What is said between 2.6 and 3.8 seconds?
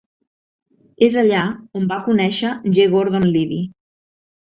G. Gordon Liddy.